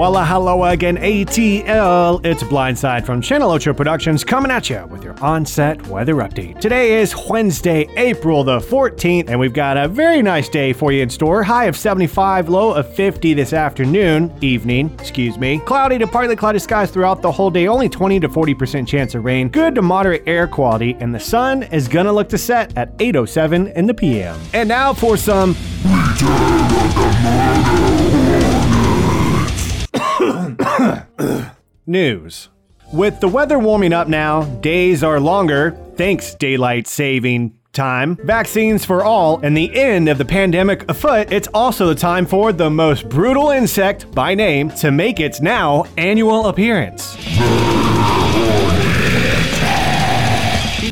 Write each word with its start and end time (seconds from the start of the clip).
Walla 0.00 0.24
hello 0.24 0.64
again, 0.64 0.96
ATL. 0.96 2.24
It's 2.24 2.42
Blindside 2.42 3.04
from 3.04 3.20
Channel 3.20 3.50
Ocho 3.50 3.74
Productions 3.74 4.24
coming 4.24 4.50
at 4.50 4.70
you 4.70 4.86
with 4.86 5.04
your 5.04 5.14
on-set 5.22 5.86
weather 5.88 6.14
update. 6.14 6.58
Today 6.58 7.02
is 7.02 7.14
Wednesday, 7.28 7.86
April 7.98 8.42
the 8.42 8.60
14th, 8.60 9.28
and 9.28 9.38
we've 9.38 9.52
got 9.52 9.76
a 9.76 9.88
very 9.88 10.22
nice 10.22 10.48
day 10.48 10.72
for 10.72 10.90
you 10.90 11.02
in 11.02 11.10
store. 11.10 11.42
High 11.42 11.66
of 11.66 11.76
75, 11.76 12.48
low 12.48 12.72
of 12.72 12.90
50 12.94 13.34
this 13.34 13.52
afternoon, 13.52 14.32
evening, 14.40 14.90
excuse 14.98 15.36
me. 15.36 15.58
Cloudy 15.66 15.98
to 15.98 16.06
partly 16.06 16.34
cloudy 16.34 16.60
skies 16.60 16.90
throughout 16.90 17.20
the 17.20 17.30
whole 17.30 17.50
day, 17.50 17.66
only 17.66 17.90
20 17.90 18.20
to 18.20 18.28
40% 18.30 18.88
chance 18.88 19.14
of 19.14 19.22
rain. 19.22 19.50
Good 19.50 19.74
to 19.74 19.82
moderate 19.82 20.22
air 20.26 20.46
quality, 20.46 20.96
and 20.98 21.14
the 21.14 21.20
sun 21.20 21.64
is 21.64 21.88
gonna 21.88 22.10
look 22.10 22.30
to 22.30 22.38
set 22.38 22.74
at 22.74 22.96
8:07 23.00 23.66
in 23.76 23.86
the 23.86 23.92
PM. 23.92 24.38
And 24.54 24.66
now 24.66 24.94
for 24.94 25.18
some 25.18 25.54
News. 31.90 32.50
With 32.92 33.18
the 33.18 33.26
weather 33.26 33.58
warming 33.58 33.92
up 33.92 34.06
now, 34.06 34.44
days 34.60 35.02
are 35.02 35.18
longer, 35.18 35.76
thanks 35.96 36.36
daylight 36.36 36.86
saving 36.86 37.58
time, 37.72 38.16
vaccines 38.22 38.84
for 38.84 39.02
all, 39.02 39.40
and 39.40 39.56
the 39.56 39.76
end 39.76 40.08
of 40.08 40.16
the 40.16 40.24
pandemic 40.24 40.88
afoot, 40.88 41.32
it's 41.32 41.48
also 41.48 41.88
the 41.88 41.94
time 41.96 42.26
for 42.26 42.52
the 42.52 42.70
most 42.70 43.08
brutal 43.08 43.50
insect 43.50 44.08
by 44.12 44.36
name 44.36 44.70
to 44.70 44.92
make 44.92 45.18
its 45.18 45.40
now 45.40 45.84
annual 45.98 46.46
appearance. 46.46 47.16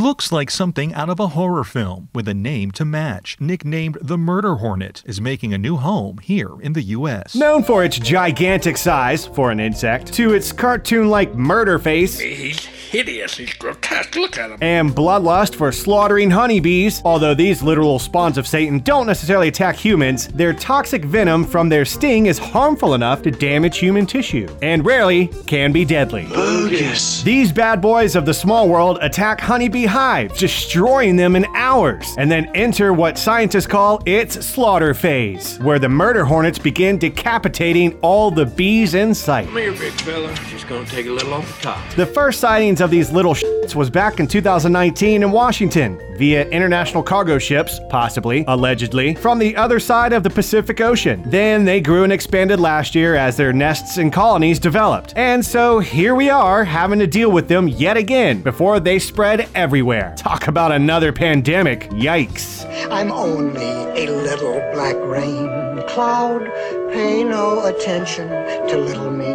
Looks 0.00 0.32
like 0.32 0.50
something 0.50 0.94
out 0.94 1.08
of 1.08 1.20
a 1.20 1.28
horror 1.28 1.62
film 1.64 2.08
with 2.14 2.26
a 2.26 2.34
name 2.34 2.70
to 2.72 2.84
match. 2.84 3.36
Nicknamed 3.38 3.98
the 4.00 4.16
Murder 4.18 4.56
Hornet 4.56 5.02
is 5.06 5.20
making 5.20 5.52
a 5.54 5.58
new 5.58 5.76
home 5.76 6.18
here 6.18 6.60
in 6.60 6.72
the 6.72 6.82
US. 6.82 7.34
Known 7.34 7.62
for 7.62 7.84
its 7.84 7.98
gigantic 7.98 8.76
size 8.76 9.26
for 9.26 9.50
an 9.50 9.60
insect, 9.60 10.12
to 10.14 10.32
its 10.34 10.52
cartoon 10.52 11.08
like 11.08 11.34
murder 11.34 11.78
face, 11.78 12.18
He's 12.18 12.64
hideous. 12.64 13.36
He's 13.36 13.52
grotesque. 13.54 14.16
Look 14.16 14.38
at 14.38 14.50
him. 14.50 14.58
and 14.60 14.90
bloodlust 14.90 15.54
for 15.54 15.70
slaughtering 15.70 16.30
honeybees. 16.30 17.00
Although 17.04 17.34
these 17.34 17.62
literal 17.62 17.98
spawns 17.98 18.38
of 18.38 18.46
Satan 18.46 18.80
don't 18.80 19.06
necessarily 19.06 19.48
attack 19.48 19.76
humans, 19.76 20.26
their 20.28 20.52
toxic 20.52 21.04
venom 21.04 21.44
from 21.44 21.68
their 21.68 21.84
sting 21.84 22.26
is 22.26 22.38
harmful 22.38 22.94
enough 22.94 23.22
to 23.22 23.30
damage 23.30 23.78
human 23.78 24.06
tissue, 24.06 24.48
and 24.62 24.84
rarely 24.84 25.28
can 25.46 25.70
be 25.72 25.84
deadly. 25.84 26.26
Oh, 26.32 26.68
Bogus. 26.68 27.22
These 27.22 27.52
bad 27.52 27.80
boys 27.80 28.16
of 28.16 28.26
the 28.26 28.34
small 28.34 28.68
world 28.68 28.98
attack 29.02 29.40
honeybee 29.40 29.84
hives, 29.90 30.38
destroying 30.38 31.16
them 31.16 31.36
in 31.36 31.44
hours, 31.54 32.14
and 32.16 32.30
then 32.30 32.46
enter 32.54 32.92
what 32.92 33.18
scientists 33.18 33.66
call 33.66 34.00
its 34.06 34.46
slaughter 34.46 34.94
phase, 34.94 35.58
where 35.58 35.78
the 35.78 35.88
murder 35.88 36.24
hornets 36.24 36.58
begin 36.58 36.96
decapitating 36.98 37.98
all 38.00 38.30
the 38.30 38.46
bees 38.46 38.94
in 38.94 39.14
sight. 39.14 39.46
Come 39.46 39.56
here, 39.56 39.72
big 39.72 39.92
fella. 39.92 40.34
Just 40.48 40.68
gonna 40.68 40.86
take 40.86 41.06
a 41.06 41.10
little 41.10 41.34
off 41.34 41.56
the 41.56 41.62
top. 41.62 41.94
The 41.94 42.06
first 42.06 42.40
sightings 42.40 42.80
of 42.80 42.90
these 42.90 43.10
little 43.10 43.34
shits 43.34 43.74
was 43.74 43.90
back 43.90 44.20
in 44.20 44.26
2019 44.26 45.22
in 45.22 45.30
Washington 45.30 46.00
via 46.16 46.46
international 46.50 47.02
cargo 47.02 47.38
ships, 47.38 47.80
possibly, 47.88 48.44
allegedly, 48.46 49.14
from 49.14 49.38
the 49.38 49.56
other 49.56 49.80
side 49.80 50.12
of 50.12 50.22
the 50.22 50.30
Pacific 50.30 50.80
Ocean. 50.80 51.22
Then 51.26 51.64
they 51.64 51.80
grew 51.80 52.04
and 52.04 52.12
expanded 52.12 52.60
last 52.60 52.94
year 52.94 53.14
as 53.16 53.36
their 53.36 53.52
nests 53.52 53.96
and 53.96 54.12
colonies 54.12 54.58
developed. 54.58 55.14
And 55.16 55.44
so 55.44 55.78
here 55.78 56.14
we 56.14 56.28
are 56.28 56.62
having 56.64 56.98
to 56.98 57.06
deal 57.06 57.30
with 57.30 57.48
them 57.48 57.68
yet 57.68 57.96
again 57.96 58.42
before 58.42 58.80
they 58.80 58.98
spread 58.98 59.48
everywhere. 59.80 60.14
Talk 60.18 60.46
about 60.46 60.72
another 60.72 61.10
pandemic. 61.10 61.88
Yikes. 61.88 62.66
I'm 62.90 63.10
only 63.10 63.62
a 63.62 64.10
little 64.10 64.60
black 64.74 64.94
rain 64.96 65.48
cloud. 65.88 66.44
Pay 66.92 67.24
no 67.24 67.64
attention 67.64 68.28
to 68.68 68.76
little 68.76 69.10
me. 69.10 69.32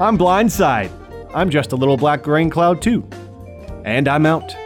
I'm 0.00 0.16
Blindside. 0.16 0.90
I'm 1.34 1.50
just 1.50 1.72
a 1.72 1.76
little 1.76 1.98
black 1.98 2.26
rain 2.26 2.48
cloud 2.48 2.80
too. 2.80 3.06
And 3.84 4.08
I'm 4.08 4.24
out. 4.24 4.56